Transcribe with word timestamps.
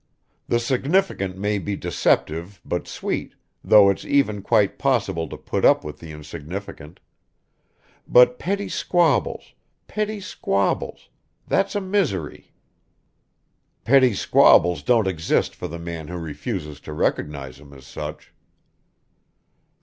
The 0.47 0.57
significant 0.59 1.37
may 1.37 1.59
be 1.59 1.75
deceptive 1.75 2.59
but 2.65 2.87
sweet, 2.87 3.35
though 3.63 3.91
it's 3.91 4.03
even 4.03 4.41
quite 4.41 4.79
possible 4.79 5.29
to 5.29 5.37
put 5.37 5.63
up 5.63 5.83
with 5.83 5.99
the 5.99 6.11
insignificant... 6.11 6.99
But 8.07 8.39
petty 8.39 8.67
squabbles, 8.67 9.53
petty 9.85 10.19
squabbles... 10.19 11.09
that's 11.47 11.75
a 11.75 11.81
misery." 11.81 12.51
"Petty 13.83 14.15
squabbles 14.15 14.81
don't 14.81 15.05
exist 15.05 15.53
for 15.53 15.67
the 15.67 15.77
man 15.77 16.07
who 16.07 16.17
refuses 16.17 16.79
to 16.79 16.93
recognize 16.93 17.57
them 17.57 17.71
as 17.71 17.85
such." 17.85 18.33